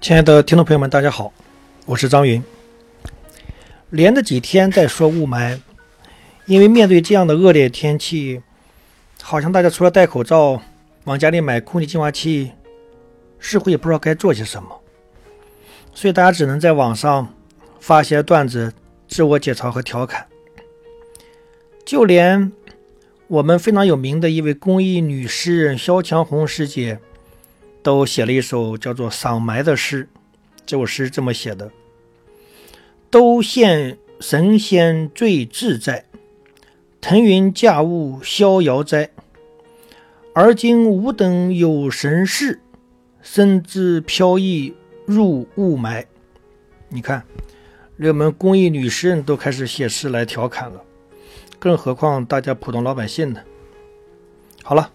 [0.00, 1.30] 亲爱的听众朋友们，大家好，
[1.84, 2.42] 我是张云。
[3.90, 5.60] 连着几天在说雾霾，
[6.46, 8.40] 因为面对这样的恶劣天气，
[9.20, 10.62] 好像大家除了戴口罩、
[11.04, 12.52] 往家里买空气净化器，
[13.38, 14.80] 似乎也不知道该做些什么，
[15.92, 17.34] 所以大家只能在网上
[17.78, 18.72] 发些段子，
[19.06, 20.26] 自我解嘲和调侃。
[21.84, 22.50] 就连
[23.26, 26.98] 我们非常有名的一位公益女诗人萧强红师姐。
[27.82, 30.08] 都写了一首叫做《赏霾》的诗。
[30.66, 31.70] 这首诗这么写的
[33.10, 36.04] ：“都羡神仙最自在，
[37.00, 39.10] 腾云驾雾逍遥哉。
[40.34, 42.60] 而今吾等有神事，
[43.20, 44.74] 身姿飘逸
[45.06, 46.04] 入雾霾。”
[46.88, 47.24] 你看，
[47.96, 50.82] 连我们公益女诗人都开始写诗来调侃了，
[51.58, 53.40] 更何况大家普通老百姓呢？
[54.62, 54.92] 好了。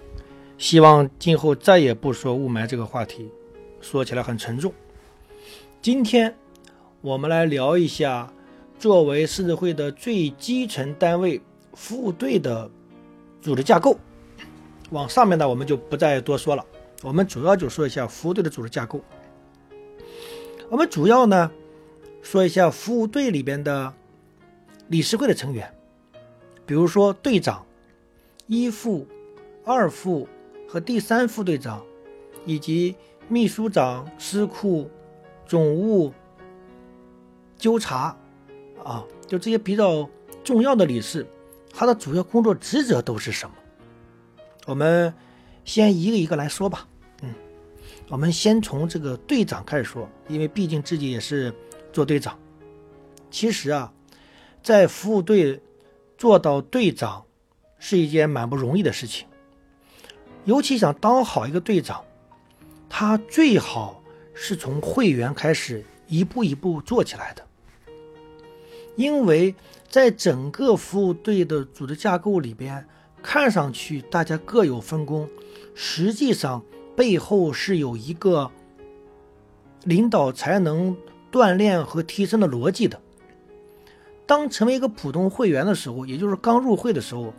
[0.58, 3.30] 希望今后再也不说雾霾这个话题，
[3.82, 4.74] 说起来很沉重。
[5.82, 6.34] 今天
[7.02, 8.32] 我们来聊一下，
[8.80, 11.42] 作为狮子会的最基层单位
[11.74, 12.72] 服务队的
[13.42, 13.98] 组织架构。
[14.92, 16.66] 往上面呢，我们就不再多说了。
[17.04, 19.02] 我们主要就说一下服务队的组织架构。
[20.70, 21.52] 我们主要呢
[22.22, 23.94] 说一下服务队里边的
[24.88, 25.70] 理事会的成员，
[26.66, 27.66] 比如说队长、
[28.48, 29.06] 一副、
[29.66, 30.30] 二副。
[30.68, 31.84] 和第三副队长，
[32.46, 32.96] 以及
[33.28, 34.90] 秘书长、司库、
[35.46, 36.14] 总务、
[37.58, 38.18] 纠察，
[38.84, 40.10] 啊，就这些比较
[40.44, 41.26] 重要的理事，
[41.72, 43.56] 他的主要工作职责都是什么？
[44.66, 45.14] 我们
[45.64, 46.88] 先一个一个来说吧。
[47.22, 47.34] 嗯，
[48.10, 51.54] 我们先从这个队长开始说，因为毕竟自己也是
[51.94, 52.38] 做队长。
[53.32, 53.94] 其实啊，
[54.64, 55.62] 在服务队
[56.18, 57.26] 做到队长
[57.78, 59.28] 是一件蛮不容易的事情。
[60.46, 62.04] 尤其想当好一个队长，
[62.88, 64.02] 他最好
[64.34, 67.44] 是从会员开始一步一步做起来的。
[68.96, 69.54] 因为
[69.90, 72.88] 在整个服务队的组织架构里边，
[73.22, 75.28] 看上去大家各有分工，
[75.74, 76.64] 实际上
[76.96, 78.50] 背后是有一个
[79.84, 80.96] 领导才能
[81.32, 83.02] 锻炼和提升的逻辑的。
[84.28, 87.34] 当成为一个普通会员的时候，也就是刚入会的时候，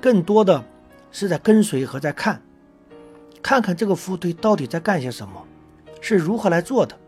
[0.00, 0.64] 更多的
[1.12, 2.42] 是在跟随和在看。
[3.46, 5.46] 看看这个服务队到底在干些什么，
[6.00, 6.98] 是如何来做的。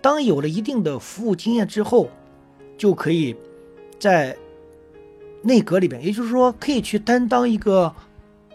[0.00, 2.08] 当有了一定的服务经验之后，
[2.78, 3.36] 就可以
[4.00, 4.34] 在
[5.42, 7.94] 内阁里边，也就是说，可以去担当一个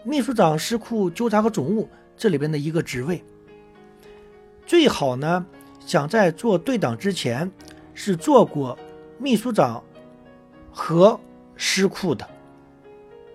[0.02, 3.22] 秘书长、师库、纠察和总务这里边的一个职位。
[4.66, 5.46] 最好呢，
[5.86, 7.48] 想在做队长之前
[7.94, 8.76] 是做过
[9.18, 9.84] 秘书长
[10.72, 11.20] 和
[11.54, 12.28] 师库的，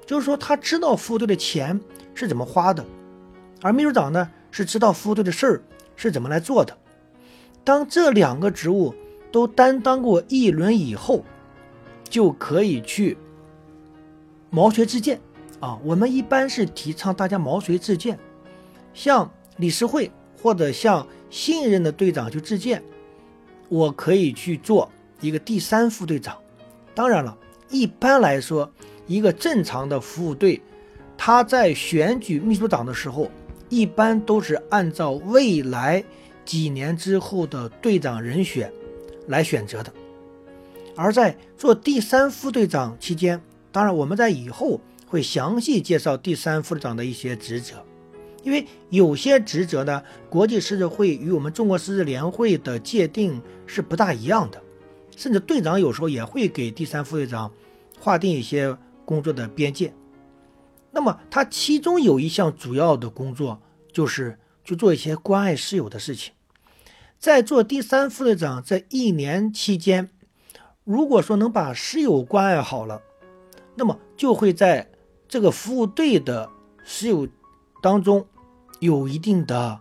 [0.06, 1.80] 就是说他知道服务队的钱
[2.14, 2.86] 是怎么花的。
[3.64, 5.64] 而秘书长呢，是知道服务队的事儿
[5.96, 6.78] 是怎么来做的。
[7.64, 8.94] 当这两个职务
[9.32, 11.24] 都担当过一轮以后，
[12.10, 13.18] 就可以去
[14.50, 15.22] 毛遂自荐
[15.62, 15.80] 啊。
[15.86, 18.20] 我们一般是提倡大家毛遂自荐，
[18.94, 22.84] 向理事会或者向信任的队长去自荐。
[23.70, 24.92] 我可以去做
[25.22, 26.38] 一个第三副队长。
[26.94, 27.38] 当然了，
[27.70, 28.70] 一般来说，
[29.08, 30.62] 一个正常的服务队，
[31.18, 33.32] 他在选举秘书长的时候。
[33.74, 36.04] 一般都是按照未来
[36.46, 38.72] 几年之后的队长人选
[39.28, 39.92] 来选择的，
[40.96, 43.42] 而在做第三副队长期间，
[43.72, 47.84] 当然我们在以后会详细介绍第三副队长的一些职责，
[48.44, 54.62] 因为有些职责呢，国际狮子会与我们中国狮子联会的界定是不大一样的，
[55.18, 57.52] 甚至队长有时候也会给第三副队长
[58.00, 59.92] 划定一些工作的边界。
[60.96, 63.60] 那么，他其中有一项主要的工作，
[63.92, 66.36] 就是去做一些关爱室友的事情。
[67.18, 70.12] 在做第三副队长这一年期间，
[70.84, 73.02] 如果说能把室友关爱好了，
[73.76, 74.92] 那么就会在
[75.28, 76.52] 这个服务队的
[76.86, 77.28] 室友
[77.82, 78.28] 当中
[78.80, 79.80] 有一定的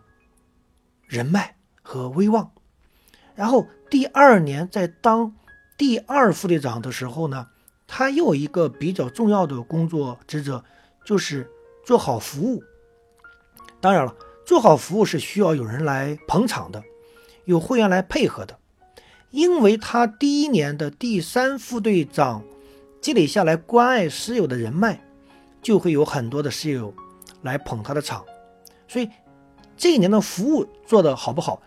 [1.07, 2.53] 人脉和威望。
[3.35, 5.35] 然后第二年在当
[5.77, 7.49] 第二副队长的时候呢，
[7.87, 10.65] 他又一个比较重要的工作职责。
[11.05, 11.51] 就是
[11.85, 12.63] 做好服务，
[13.81, 14.15] 当然了，
[14.45, 16.83] 做好服务是需要有人来捧场的，
[17.45, 18.59] 有会员来配合的，
[19.31, 22.45] 因为他第一年的第三副队长
[23.01, 25.01] 积累下来关爱室友的人脉，
[25.61, 26.95] 就会有很多的室友
[27.43, 28.25] 来捧他的场，
[28.87, 29.09] 所以
[29.77, 31.61] 这一年的服务做得好不好，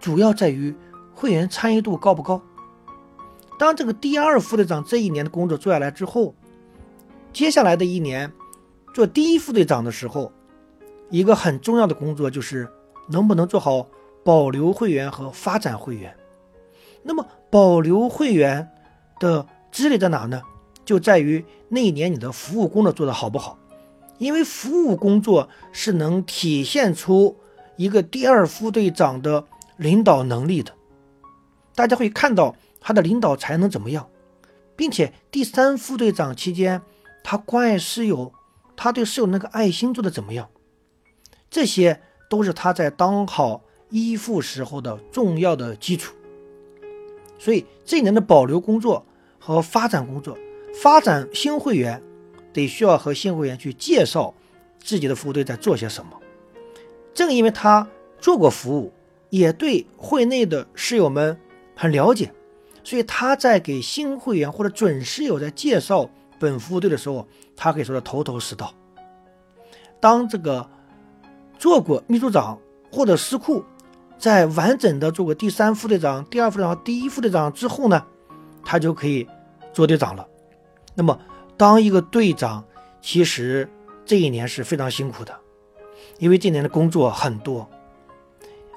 [0.00, 0.74] 主要在于
[1.14, 2.42] 会员参与度高不高。
[3.58, 6.34] 当这个第二副队长这一年的工作做下来之后，
[7.32, 8.32] 接下来的一年。
[8.92, 10.32] 做第一副队长的时候，
[11.10, 12.68] 一个很重要的工作就是
[13.08, 13.86] 能不能做好
[14.24, 16.16] 保留会员和发展会员。
[17.04, 18.68] 那么保留会员
[19.20, 20.42] 的积累在哪呢？
[20.84, 23.56] 就在于那一年你的服务工作做得好不好。
[24.18, 27.36] 因为服务工作是能体现出
[27.76, 29.46] 一个第二副队长的
[29.76, 30.72] 领导能力的，
[31.76, 34.10] 大家会看到他的领导才能怎么样，
[34.74, 36.82] 并且第三副队长期间
[37.22, 38.32] 他关爱室友，
[38.76, 40.48] 他对室友那个爱心做的怎么样，
[41.50, 46.14] 这些都是他在当好依附时候的重要的基础。
[47.38, 49.06] 所以这一年的保留工作
[49.38, 50.36] 和发展工作，
[50.74, 52.02] 发展新会员。
[52.52, 54.34] 得需要和新会员去介绍
[54.80, 56.18] 自己的服务队在做些什么。
[57.14, 57.86] 正因为他
[58.18, 58.92] 做过服务，
[59.28, 61.38] 也对会内的室友们
[61.76, 62.32] 很了解，
[62.82, 66.10] 所以他在给新会员或者准室友在介绍
[66.40, 68.74] 本服务队的时候，他可以说的头头是道。
[70.00, 70.68] 当这个
[71.56, 72.58] 做过秘书长
[72.90, 73.62] 或者司库，
[74.18, 78.04] 在完整的做过第三副队长、第二副队长、第一副队长之后呢，
[78.64, 79.28] 他就可以
[79.72, 80.26] 做队长了。
[80.96, 81.16] 那么。
[81.56, 82.64] 当一个队长，
[83.02, 83.68] 其实
[84.06, 85.40] 这一年是非常辛苦的，
[86.18, 87.68] 因为这一年的工作很多。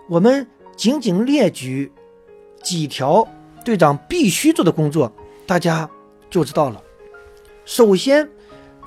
[0.09, 0.45] 我们
[0.75, 1.89] 仅仅列举
[2.61, 3.25] 几条
[3.63, 5.09] 队长必须做的工作，
[5.47, 5.89] 大家
[6.29, 6.83] 就知道了。
[7.65, 8.29] 首先，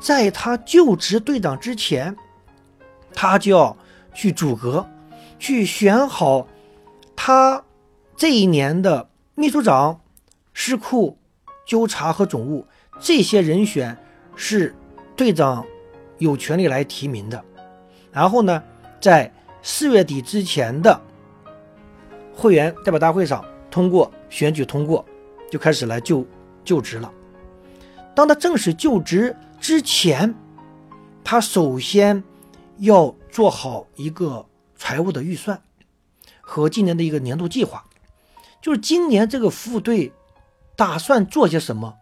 [0.00, 2.16] 在他就职队长之前，
[3.14, 3.76] 他就要
[4.14, 4.86] 去组阁，
[5.38, 6.46] 去选好
[7.14, 7.64] 他
[8.16, 10.00] 这一年的秘书长、
[10.52, 11.18] 师库、
[11.66, 12.66] 纠察和总务。
[13.00, 13.96] 这些人选
[14.34, 14.74] 是
[15.14, 15.64] 队长
[16.18, 17.44] 有权利来提名的，
[18.10, 18.62] 然后呢，
[19.00, 19.30] 在
[19.62, 20.98] 四月底之前的
[22.34, 25.04] 会员代表大会上通过选举通过，
[25.50, 26.26] 就开始来就
[26.64, 27.12] 就职了。
[28.16, 30.34] 当他正式就职之前，
[31.22, 32.24] 他首先
[32.78, 35.60] 要做好一个财务的预算
[36.40, 37.84] 和今年的一个年度计划，
[38.62, 40.14] 就是今年这个服务队
[40.74, 41.98] 打算做些什么。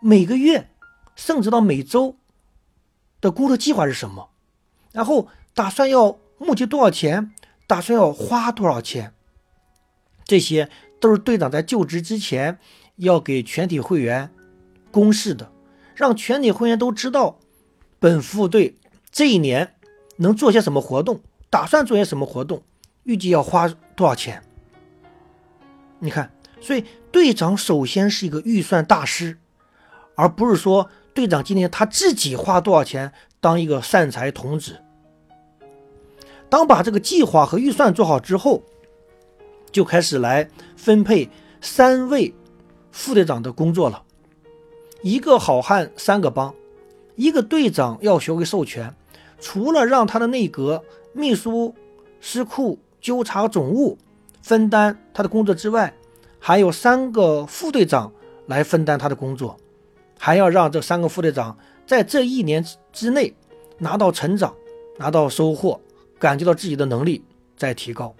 [0.00, 0.70] 每个月，
[1.16, 2.16] 甚至到每周
[3.20, 4.30] 的工作计划是什么？
[4.92, 7.34] 然后打算要募集多少钱？
[7.66, 9.12] 打算要花多少钱？
[10.24, 10.70] 这些
[11.00, 12.60] 都是队长在就职之前
[12.96, 14.30] 要给全体会员
[14.94, 15.50] 公示的，
[15.96, 17.40] 让全体会员都知道
[17.98, 18.76] 本副队
[19.10, 19.74] 这一年
[20.18, 21.20] 能做些什么活动，
[21.50, 22.62] 打算做些什么活动，
[23.02, 24.40] 预计要花多少钱。
[25.98, 26.30] 你看，
[26.60, 29.38] 所以队长首先是一个预算大师。
[30.16, 34.80] 而不是说队长今天他自己花多少钱当一个善财童子。
[36.48, 38.62] 当把这个计划和预算做好之后，
[39.72, 41.28] 就开始来分配
[41.60, 42.32] 三位
[42.92, 44.04] 副队长的工作了。
[45.04, 46.54] 一个好汉三个帮，
[47.14, 48.94] 一个队长要学会授权，
[49.38, 51.74] 除了让他的内阁秘书、
[52.22, 53.98] 司库、纠察、总务
[54.40, 55.92] 分担他的工作之外，
[56.38, 58.10] 还有三个副队长
[58.46, 59.54] 来分担他的工作。
[60.18, 63.34] 还要让这三个副队长在这一年之内
[63.76, 64.54] 拿到成长，
[64.96, 65.78] 拿到收获，
[66.18, 67.22] 感觉到自己的能力
[67.58, 68.14] 在提高。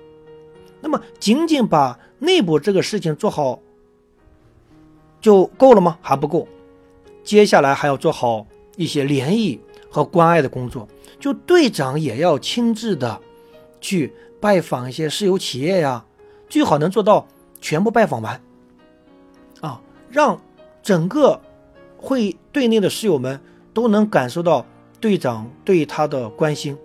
[0.83, 3.59] 那么，仅仅把内部这个事情做好
[5.23, 5.97] 就够了吗？
[6.03, 6.47] 还不够。
[7.25, 9.59] 接下来还要做好一些联谊
[9.91, 10.87] 和关爱的工作。
[11.19, 13.21] 就队长也要亲自的
[13.81, 16.05] 去拜访一些石油企业呀，
[16.49, 17.27] 最好能做到
[17.61, 18.41] 全部拜访完
[19.61, 20.41] 啊，让
[20.83, 21.41] 整个。
[21.97, 23.41] 会队内的室友们
[23.73, 24.67] 都能感受到
[25.01, 26.77] 队长对他的关心，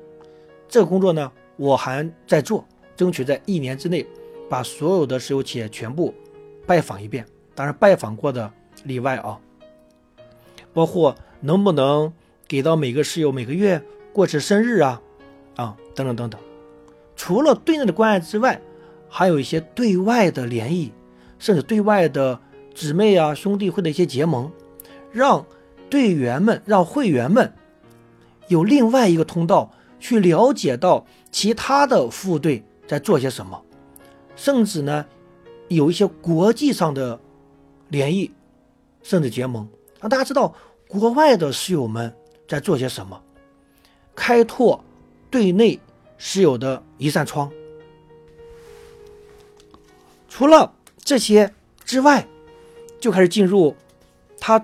[0.69, 2.65] 这个工作呢，我还在做，
[2.95, 4.07] 争取在一年之内
[4.49, 6.13] 把所有的石油企业全部
[6.65, 8.49] 拜访一遍，当然拜访过的
[8.85, 9.37] 例外啊，
[10.73, 12.13] 包括能不能
[12.47, 13.81] 给到每个室友每个月
[14.13, 15.01] 过次生日啊，
[15.55, 16.39] 啊等等等等。
[17.15, 18.61] 除了对内的关爱之外，
[19.09, 20.91] 还有一些对外的联谊，
[21.37, 22.39] 甚至对外的
[22.73, 24.51] 姊妹啊兄弟会的一些结盟。
[25.11, 25.43] 让
[25.89, 27.51] 队员们、让会员们
[28.47, 33.59] 有另外一个通道去了解到其他的副队在做些什么，
[34.35, 35.05] 甚至呢
[35.67, 37.19] 有一些国际上的
[37.87, 38.31] 联谊，
[39.01, 39.67] 甚至结盟，
[39.99, 40.53] 让大家知道
[40.87, 42.13] 国外的室友们
[42.47, 43.21] 在做些什么，
[44.15, 44.83] 开拓
[45.29, 45.79] 对内
[46.17, 47.51] 室友的一扇窗。
[50.27, 51.53] 除了这些
[51.83, 52.27] 之外，
[52.99, 53.75] 就开始进入
[54.39, 54.63] 他。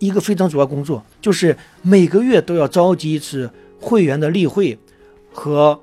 [0.00, 4.76] 一个非常主要工作就是每个月都要召集一次会员的例会
[5.32, 5.80] 和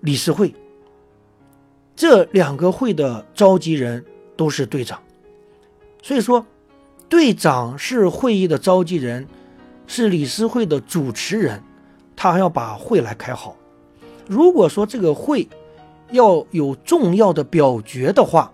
[0.00, 0.54] 理事会，
[1.94, 4.02] 这两个会的召集人
[4.36, 5.02] 都是队长，
[6.02, 6.46] 所以说
[7.10, 9.26] 队长是会议的召集人，
[9.88, 11.60] 是理事会的主持人，
[12.14, 13.56] 他还要把会来开好。
[14.28, 15.48] 如果说这个会
[16.12, 18.52] 要有重要的表决的话，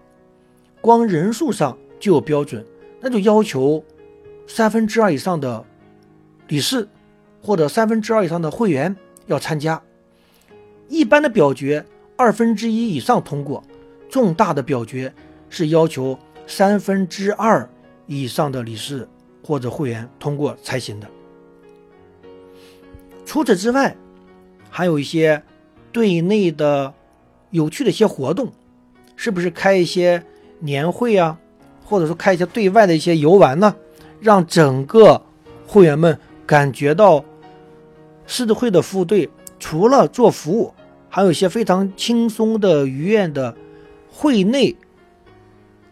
[0.81, 2.65] 光人数上就有标准，
[3.03, 3.85] 那就要求
[4.47, 5.63] 三分之二以上的
[6.49, 6.89] 理事
[7.43, 8.97] 或者三分之二以上的会员
[9.27, 9.83] 要参加。
[10.89, 11.85] 一般的表决
[12.17, 13.63] 二分之一以上通过，
[14.09, 15.13] 重大的表决
[15.51, 17.69] 是要求三分之二
[18.07, 19.09] 以上的理事
[19.43, 21.07] 或者会员通过才行的。
[23.25, 23.97] 除此之外，
[24.71, 25.43] 还有一些
[25.93, 26.93] 对内的
[27.51, 28.53] 有趣的一些活动，
[29.17, 30.23] 是不是开一些
[30.61, 31.39] 年会啊，
[31.85, 33.75] 或者说开一些对外的一些游玩呢？
[34.21, 35.23] 让整个
[35.67, 37.25] 会员们感觉到
[38.27, 40.73] 狮子会的服务队除了做服务，
[41.09, 43.57] 还有一些非常轻松的、愉悦的
[44.11, 44.77] 会内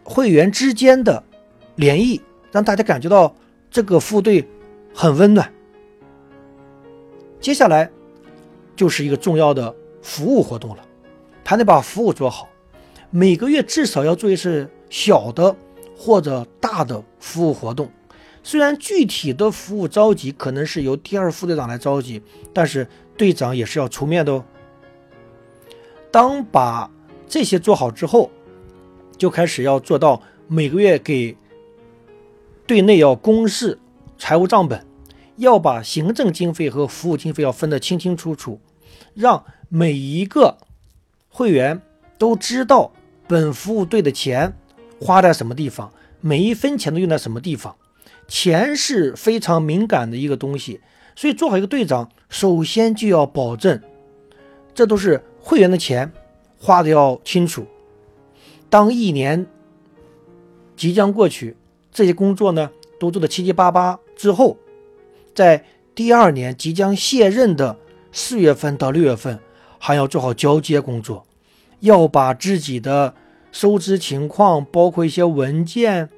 [0.03, 1.23] 会员之间的
[1.75, 3.35] 联谊，让大家感觉到
[3.69, 4.47] 这个副队
[4.93, 5.51] 很温暖。
[7.39, 7.91] 接下来
[8.75, 10.83] 就是一个重要的服务活动了，
[11.43, 12.49] 他得把服务做好，
[13.09, 15.55] 每个月至少要做一次小的
[15.97, 17.89] 或者大的服务活动。
[18.41, 22.21] 虽然具体的服务召集可能是由第二副队长来召集，
[22.53, 24.45] 但是队长也是要出面的哦。
[26.11, 26.89] 当把
[27.27, 28.29] 这些做好之后，
[29.17, 31.35] 就开始要做到每个月给
[32.67, 33.79] 对内要公示
[34.17, 34.85] 财务账本。
[35.37, 38.61] 要把行政经费和服务经费要分得清清楚楚，
[39.13, 40.57] 让每一个
[41.27, 41.81] 会员
[42.17, 42.93] 都知道
[43.27, 44.53] 本服务队的钱
[44.97, 45.91] 花在什么地方，
[46.21, 47.75] 每一分钱都用在什么地方。
[48.29, 50.79] 钱是非常敏感的一个东西，
[51.17, 53.81] 所以做好一个队长，首先就要保证
[54.73, 56.13] 这都是会员的钱，
[56.57, 57.67] 花的要清楚。
[58.69, 59.45] 当一年
[60.77, 61.57] 即将过去，
[61.95, 64.57] 这些工作呢都做的七七八八之后。
[65.33, 67.77] 在第二年即将卸任的
[68.11, 69.39] 四月份到六月份，
[69.79, 71.25] 还要做好交接工作，
[71.79, 73.13] 要把自己的
[73.51, 76.09] 收支情况，包括一些文件，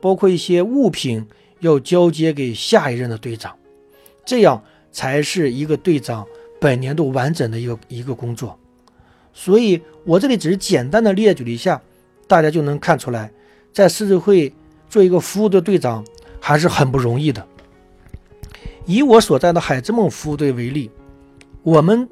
[0.00, 1.26] 包括一些物品，
[1.60, 3.56] 要交接给下一任的队长，
[4.24, 4.62] 这样
[4.92, 6.24] 才是一个队长
[6.60, 8.56] 本年度完整的一个一个工作。
[9.32, 11.80] 所以，我这里只是简单的列举了一下，
[12.26, 13.32] 大家就能看出来，
[13.72, 14.52] 在狮子会
[14.94, 16.06] 做一个服务的队长
[16.38, 17.44] 还是很不容易的。
[18.86, 20.88] 以我所在的海之梦服务队为例，
[21.64, 22.08] 我们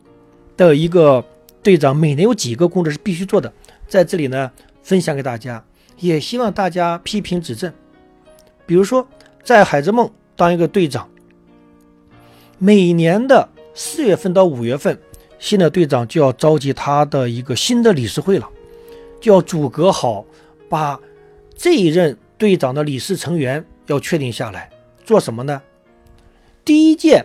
[0.56, 1.24] 的一个
[1.62, 3.52] 队长每年有几个工作是必须做的，
[3.86, 4.50] 在这里呢
[4.82, 5.64] 分享给大家，
[6.00, 7.72] 也希望大家批评指正。
[8.66, 9.06] 比如说，
[9.44, 11.08] 在海之梦当一个队长，
[12.58, 14.98] 每年的四月份到五月份，
[15.38, 18.50] 新的队长就要召集他的一个新的理事会了，
[19.20, 20.24] 就要组阁好，
[20.68, 20.98] 把
[21.54, 24.68] 这一任队长的理事成员要确定下来，
[25.04, 25.62] 做什么呢？
[26.64, 27.24] 第一件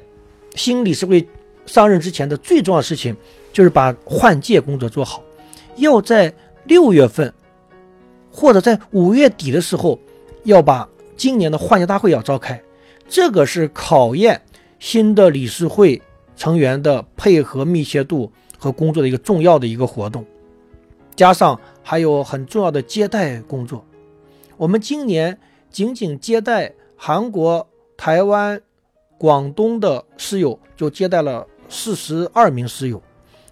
[0.53, 1.27] 新理事会
[1.65, 3.17] 上任之前的最重要的事情，
[3.51, 5.23] 就是把换届工作做好。
[5.77, 6.31] 要在
[6.65, 7.33] 六月份
[8.31, 9.99] 或者在五月底的时候，
[10.43, 12.61] 要把今年的换届大会要召开。
[13.09, 14.39] 这个是考验
[14.77, 15.99] 新的理事会
[16.35, 20.23] 成员的配合密切度和工作的一个重要的一个活动。
[21.15, 23.83] 加上还有很重要的接待工作。
[24.57, 28.61] 我们今年仅仅接待韩国、台湾。
[29.19, 33.01] 广东的师友就接待了四十二名师友，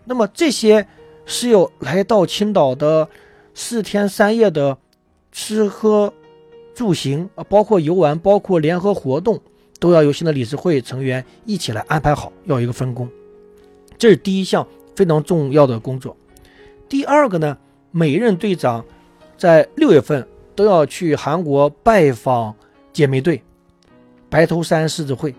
[0.03, 0.87] 那么这些
[1.25, 3.09] 师友来到青岛的
[3.55, 4.77] 四天三夜的
[5.31, 6.13] 吃喝
[6.75, 9.41] 住行啊，包括游玩，包括联合活动，
[9.79, 13.09] 都要由新的理事会成员一起来安排好，要一个分工。
[13.97, 16.15] 这是第一项非常重要的工作。
[16.87, 17.57] 第二个呢，
[17.89, 18.85] 每任队长
[19.35, 22.55] 在六月份都要去韩国拜访
[22.93, 23.43] 姐妹队
[24.29, 25.35] 白头山狮子会。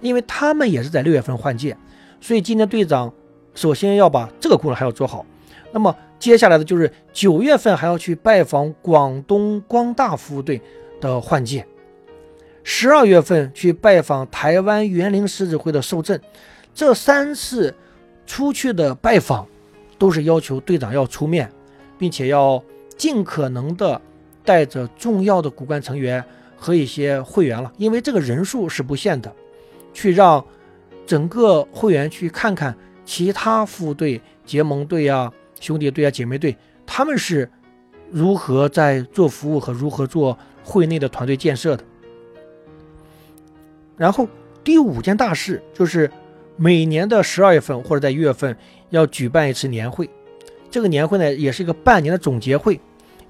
[0.00, 1.74] 因为他们也是在六月份换届，
[2.20, 3.10] 所以今年队长
[3.54, 5.24] 首先要把这个工作还要做好。
[5.72, 10.60] 那么接下来的就是九月份还要去拜访广东光大服务队
[11.00, 11.66] 的换届，
[12.62, 16.20] 十二月份去拜访台湾园林狮子会的受证。
[16.74, 17.74] 这三次
[18.26, 19.46] 出去的拜访，
[19.96, 21.50] 都是要求队长要出面，
[21.96, 22.62] 并且要
[22.94, 23.98] 尽可能的
[24.44, 26.22] 带着重要的骨干成员
[26.56, 29.32] 和一些会员了，因为这个人数是不限的。
[29.92, 30.44] 去让
[31.06, 37.48] 整个会员去看看其他副队、结盟队啊、兄弟队啊、姐妹队，他们是
[38.10, 41.84] 如何在做服务和如何做会内的团队建设的。
[43.96, 44.28] 然后
[44.64, 46.10] 第五件大事就是
[46.56, 48.56] 每年的十二月份或者在一月份
[48.90, 50.10] 要举办一次年会，
[50.68, 52.80] 这个年会呢也是一个半年的总结会，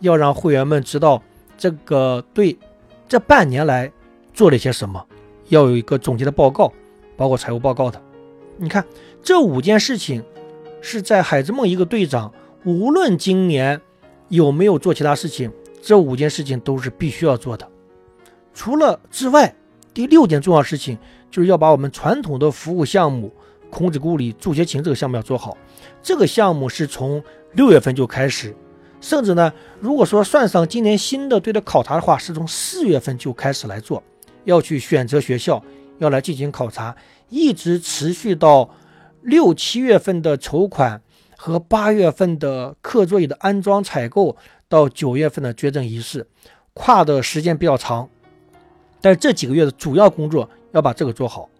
[0.05, 1.21] 要让会员们知道
[1.57, 2.57] 这个队
[3.09, 3.91] 这半年来
[4.33, 5.05] 做了些什么。
[5.49, 6.73] 要有一个总结的报告，
[7.17, 8.01] 包括财务报告的。
[8.57, 8.85] 你看，
[9.23, 10.25] 这五件事情
[10.81, 12.33] 是在海之梦一个队长
[12.65, 13.81] 无论今年
[14.29, 15.51] 有没有做其他事情，
[15.83, 17.69] 这五件事情都是必须要做的。
[18.55, 19.55] 除了之外，
[19.93, 20.97] 第六件重要事情
[21.31, 23.33] 就是要把我们传统的服务项目
[23.71, 25.57] “孔子故里助学情”这个项目要做好。
[26.03, 28.57] 这个项目是从六月份就开始，
[29.05, 34.03] 甚至呢，如果说算上今年新的队的考察的话，是从四月份就开始来做，
[34.45, 35.63] 要去选择学校，
[35.99, 36.97] 要来进行考察，
[37.29, 38.71] 一直持续到
[39.21, 41.03] 六七月份的筹款。
[41.37, 44.35] 和八月份的课桌椅的安装采购
[44.67, 46.27] 到九月份的捐赠仪式，
[46.73, 48.09] 跨的时间比较长，
[49.03, 51.51] 但是这几个月的主要工作要把这个做好，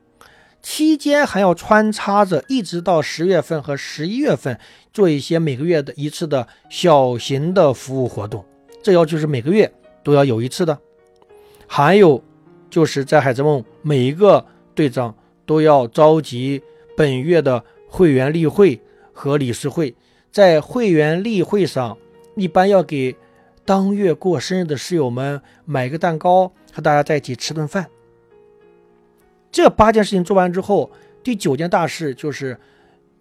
[0.65, 4.59] 期间还要穿插着一直到十月份和十一月份
[4.95, 8.43] 做一些每个月的一次的小型的服务活动，
[8.83, 9.71] 这要求是每个月
[10.03, 10.79] 都要有一次的，
[11.67, 12.25] 还有
[12.71, 14.45] 就是在海之梦每一个
[14.75, 16.63] 队长都要召集
[16.97, 18.81] 本月的会员例会。
[19.17, 19.95] 和理事会
[20.33, 21.97] 在会员例会上，
[22.35, 23.15] 一般要给
[23.65, 27.87] 当月过生日的室友们买个蛋糕，和大家在一起吃顿饭。
[29.55, 30.91] 这八件事情做完之后，
[31.23, 32.59] 第九件大事就是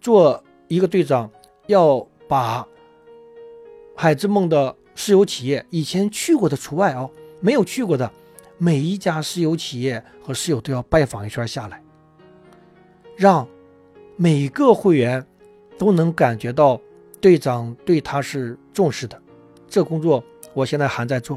[0.00, 1.30] 做一个队长，
[1.68, 2.66] 要把
[3.94, 8.10] 海之梦的石油企业以前去过的除外哦，没有去过的
[8.58, 11.80] 每一家石油企业和室友都要拜访一圈下来，
[13.16, 13.46] 让
[14.16, 15.24] 每个会员。
[15.76, 16.80] 都能感觉到
[17.20, 19.20] 队长对他是重视的，
[19.68, 20.22] 这工作
[20.52, 21.36] 我现在还在做。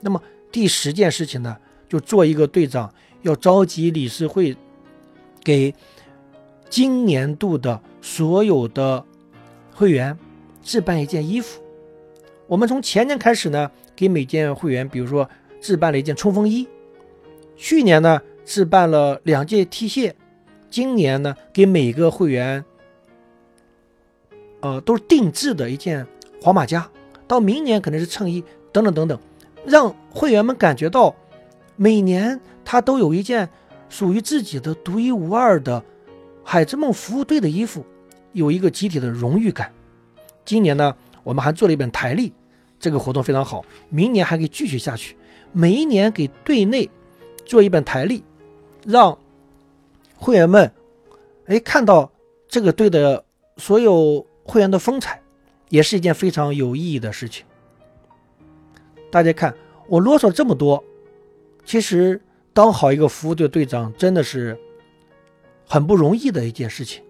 [0.00, 0.22] 那么
[0.52, 1.56] 第十件事情呢，
[1.88, 4.54] 就做一个队长要召集理事会，
[5.42, 5.74] 给
[6.70, 9.04] 今年度的所有的
[9.74, 10.16] 会员
[10.62, 11.60] 置办一件衣服。
[12.46, 15.28] 我们从前年开始呢，给每件会员，比如说
[15.60, 16.66] 置办了一件冲锋衣；
[17.56, 20.12] 去年呢，置办了两件 T 恤；
[20.68, 22.64] 今年呢，给每个会员。
[24.60, 26.06] 呃，都是定制的一件
[26.40, 26.90] 黄马甲，
[27.26, 29.18] 到明年可能是衬衣等等等等，
[29.66, 31.14] 让会员们感觉到
[31.76, 33.48] 每年他都有一件
[33.88, 35.84] 属于自己的独一无二的
[36.42, 37.84] 海之梦服务队的衣服，
[38.32, 39.72] 有一个集体的荣誉感。
[40.44, 42.32] 今年呢，我们还做了一本台历，
[42.78, 45.16] 这个活动非常好，明年还可以继续下去。
[45.52, 46.90] 每一年给队内
[47.44, 48.24] 做一本台历，
[48.84, 49.18] 让
[50.16, 50.72] 会员们
[51.46, 52.10] 哎看到
[52.48, 53.24] 这个队的
[53.56, 54.26] 所有。
[54.46, 55.22] 会员的风采，
[55.70, 57.46] 也是一件非常有意义的事情。
[59.10, 59.54] 大家看，
[59.88, 60.84] 我啰嗦这么多，
[61.64, 62.20] 其实
[62.54, 64.56] 当好一个服务队队长，真的是
[65.66, 67.02] 很不容易的一件事情。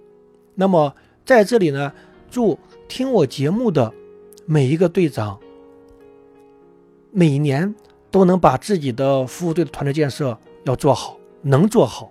[0.55, 1.93] 那么在这里呢，
[2.31, 3.93] 祝听我节目的
[4.47, 5.39] 每一个队长，
[7.13, 7.75] 每年
[8.11, 12.11] 都能把自己的服务队的团队建设要做好，能做好。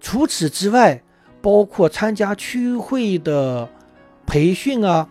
[0.00, 1.02] 除此之外，
[1.42, 3.68] 包括参加区会的
[4.26, 5.08] 培训啊，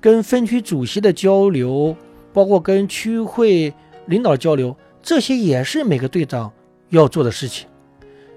[0.00, 1.96] 跟分区主席的交流，
[2.32, 3.72] 包括跟区会
[4.06, 6.50] 领导交流，这些也是每个队长
[6.88, 7.68] 要做的事情。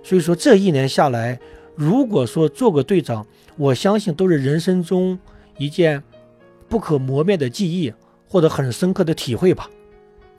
[0.03, 1.39] 所以说，这一年下来，
[1.75, 3.25] 如果说做个队长，
[3.55, 5.17] 我相信都是人生中
[5.57, 6.03] 一件
[6.67, 7.91] 不可磨灭的记忆，
[8.27, 9.69] 或者很深刻的体会吧。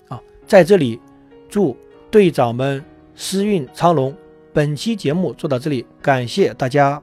[0.08, 1.00] 啊，在这里
[1.48, 1.74] 祝
[2.10, 4.14] 队长们时运昌隆。
[4.52, 7.02] 本期节目做到这里，感谢大家。